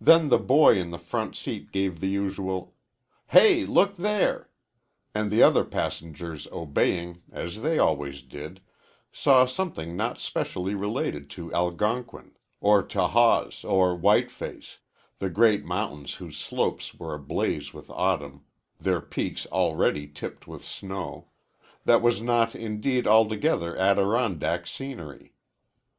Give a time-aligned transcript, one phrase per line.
[0.00, 2.74] Then the boy in the front seat gave his usual
[3.26, 3.66] "Hey!
[3.66, 4.48] look there!"
[5.14, 8.62] and, the other passengers obeying, as they always did,
[9.12, 14.78] saw something not especially related to Algonquin, or Tahawus, or Whiteface
[15.18, 18.46] the great mountains whose slopes were ablaze with autumn,
[18.80, 21.28] their peaks already tipped with snow
[21.84, 25.34] that was not, indeed, altogether Adirondack scenery.